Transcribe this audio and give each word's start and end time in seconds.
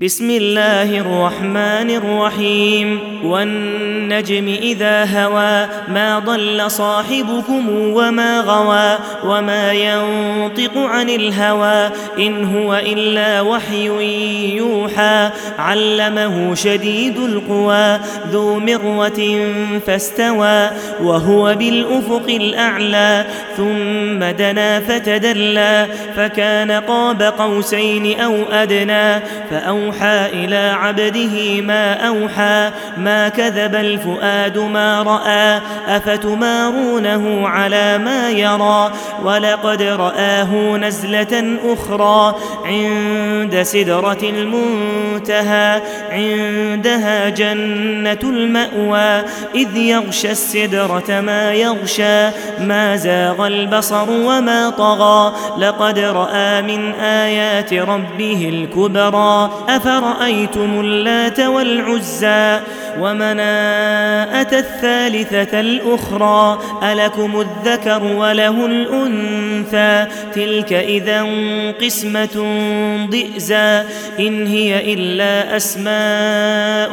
بسم 0.00 0.30
الله 0.30 0.98
الرحمن 0.98 1.90
الرحيم. 1.90 3.00
والنجم 3.24 4.56
إذا 4.62 5.04
هوى 5.04 5.68
ما 5.88 6.18
ضل 6.18 6.70
صاحبكم 6.70 7.68
وما 7.70 8.40
غوى 8.40 8.98
وما 9.24 9.72
ينطق 9.72 10.72
عن 10.76 11.08
الهوى 11.08 11.90
إن 12.18 12.44
هو 12.44 12.74
إلا 12.74 13.40
وحي 13.40 13.86
يوحى. 14.56 15.30
علمه 15.58 16.54
شديد 16.54 17.18
القوى 17.18 18.00
ذو 18.32 18.58
مروه 18.58 19.20
فاستوى 19.86 20.70
وهو 21.02 21.54
بالأفق 21.54 22.26
الأعلى. 22.28 23.24
ثم 23.56 24.18
دنا 24.38 24.80
فتدلى 24.80 25.86
فكان 26.16 26.70
قاب 26.70 27.22
قوسين 27.22 28.20
أو 28.20 28.34
أدنى 28.52 29.20
فأوحى 29.50 29.85
أوحى 29.86 30.26
إلى 30.44 30.76
عبده 30.80 31.60
ما 31.60 32.08
أوحى 32.08 32.70
ما 32.96 33.28
كذب 33.28 33.74
الفؤاد 33.74 34.58
ما 34.58 35.02
رأى 35.02 35.60
أفتمارونه 35.96 37.48
على 37.48 37.98
ما 37.98 38.30
يرى؟ 38.30 38.92
ولقد 39.24 39.82
رآه 39.82 40.76
نزلة 40.76 41.58
أخرى 41.64 42.34
عند 42.64 43.62
سدرة 43.62 44.18
المنتهى 44.22 45.82
عندها 46.10 47.28
جنة 47.28 48.18
المأوى 48.22 49.22
إذ 49.54 49.76
يغشى 49.76 50.30
السدرة 50.30 51.20
ما 51.20 51.52
يغشى 51.52 52.28
ما 52.60 52.96
زاغ 52.96 53.46
البصر 53.46 54.10
وما 54.10 54.70
طغى. 54.70 55.32
لقد 55.58 55.98
رأى 55.98 56.62
من 56.62 56.92
آيات 56.94 57.74
ربه 57.74 58.48
الكبرى. 58.48 59.50
أفرأيتم 59.76 60.80
اللات 60.80 61.40
والعزى 61.40 62.60
ومناءة 63.00 64.58
الثالثة 64.58 65.60
الأخرى 65.60 66.58
ألكم 66.82 67.40
الذكر 67.40 68.04
وله 68.04 68.66
الأنثى 68.66 70.06
تلك 70.34 70.72
إذا 70.72 71.26
قسمة 71.80 72.36
ضئزى 73.10 73.82
إن 74.20 74.46
هي 74.46 74.94
إلا 74.94 75.56
أسماء 75.56 76.90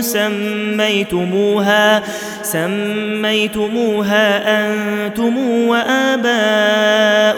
سميتموها 0.00 2.02
سميتموها 2.42 4.26
أنتم 4.60 5.38
وآباؤكم 5.68 7.25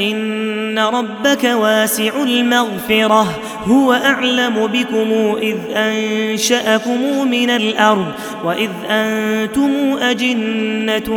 إن 0.00 0.78
ربك 0.78 1.44
واسع 1.44 2.22
المغفرة 2.22 3.26
هو 3.64 3.92
أعلم 3.92 4.66
بكم 4.66 5.36
إذ 5.42 5.56
أنشأكم 5.74 7.30
من 7.30 7.50
الأرض 7.50 8.12
وإذ 8.44 8.70
أنتم 8.90 9.96
أجنة 10.00 11.08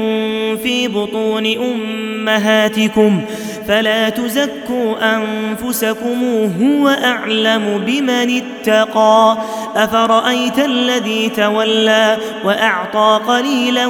في 0.63 0.87
بطون 0.87 1.45
أمهاتكم. 1.45 3.21
فلا 3.67 4.09
تزكوا 4.09 5.15
أنفسكم 5.15 6.23
هو 6.61 6.87
أعلم 6.87 7.83
بمن 7.85 8.41
اتقى. 8.41 9.37
أفرأيت 9.75 10.59
الذي 10.59 11.29
تولى 11.29 12.17
وأعطى 12.43 13.19
قليلا 13.27 13.87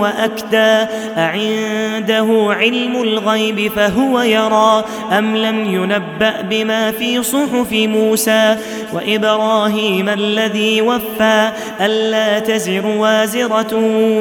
وأكدى. 0.00 0.86
أعنده 1.18 2.26
علم 2.50 3.02
الغيب 3.02 3.72
فهو 3.72 4.20
يرى. 4.20 4.84
أم 5.18 5.36
لم 5.36 5.74
ينبأ 5.74 6.40
بما 6.40 6.90
في 6.90 7.22
صحف 7.22 7.72
موسى 7.72 8.56
وإبراهيم 8.92 10.08
الذي 10.08 10.82
وفى؟ 10.82 11.52
ألا 11.80 12.38
تزر 12.38 12.86
وازرة 12.86 13.74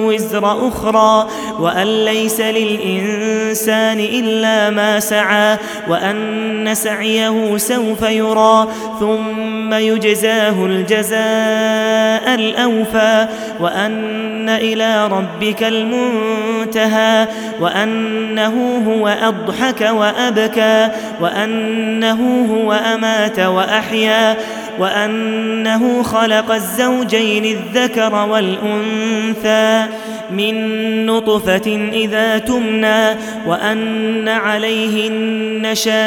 وزر 0.05 0.67
أخرى. 0.67 1.27
وأن 1.59 2.05
ليس 2.05 2.39
للإنسان 2.39 3.99
إلا 3.99 4.69
ما 4.69 4.98
سعى 4.99 5.57
وأن 5.87 6.75
سعيه 6.75 7.57
سوف 7.57 8.01
يرى 8.01 8.67
ثم 8.99 9.73
يجزاه 9.73 10.65
الجزاء 10.65 12.35
الأوفى 12.35 13.27
وأن 13.59 14.49
إلى 14.49 15.07
ربك 15.07 15.63
المنتهى 15.63 17.27
وأنه 17.59 18.83
هو 18.87 19.07
أضحك 19.07 19.81
وأبكى 19.81 20.89
وأنه 21.21 22.47
هو 22.53 22.73
أمات 22.73 23.39
وأحيا 23.39 24.37
وأنه 24.79 26.03
خلق 26.03 26.51
الزوجين 26.51 27.45
الذكر 27.45 28.15
والأنثى 28.15 29.85
من 30.31 31.05
نطفة 31.05 31.89
إذا 31.93 32.37
تمنى 32.37 33.15
وأن 33.47 34.27
عليه 34.27 35.07
النشاءة 35.07 35.99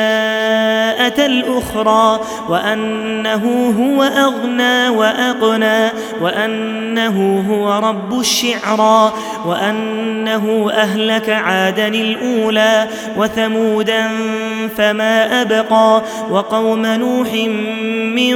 الأخرى 1.27 2.21
وأنه 2.49 3.75
هو 3.79 4.03
أغنى 4.03 4.89
وأقنى 4.89 5.91
وأنه 6.21 7.45
هو 7.51 7.89
رب 7.89 8.21
الشعرى 8.21 9.13
وأنه 9.47 10.71
أهلك 10.73 11.29
عادا 11.31 11.89
الأولى 11.89 12.89
وثمودا 13.17 14.09
فما 14.77 15.43
أبقى 15.43 16.03
وقوم 16.31 16.87
نوح 16.87 17.33
من 18.15 18.35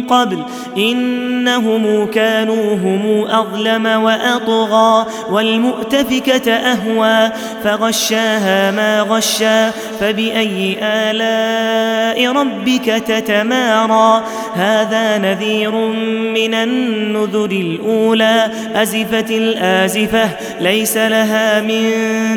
قبل 0.00 0.42
إنهم 0.76 2.06
كانوا 2.06 2.74
هم 2.74 3.24
أظلم 3.30 3.86
وأطغى 3.86 5.06
والمؤتفكة 5.30 6.52
أهوى 6.52 7.32
فغشاها 7.64 8.70
ما 8.70 9.00
غشا 9.00 9.70
فبأي 10.00 10.76
آلاء 10.82 12.32
ربك 12.32 12.84
تتمارى 12.84 14.24
هذا 14.54 15.18
نذير 15.18 15.70
من 16.34 16.54
النذر 16.54 17.50
الأولى 17.50 18.50
أزفت 18.74 19.30
الآزفة 19.30 20.30
ليس 20.60 20.96
لها 20.96 21.60
من 21.60 21.92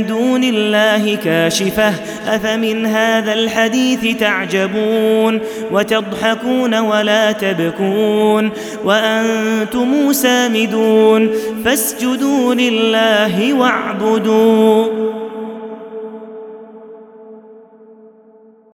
دون 0.06 0.44
الله 0.44 1.16
كاشفة 1.16 1.94
أفمن 2.28 2.86
هذا 2.86 3.34
الحديث 3.34 4.18
تعجبون 4.18 5.40
وتضحكون 5.72 6.75
ولا 6.75 7.31
تبكون 7.53 8.51
وأنتم 8.86 10.13
سامدون 10.13 11.30
فاسجدوا 11.65 12.56
لله 12.56 13.53
واعبدوا 13.53 15.00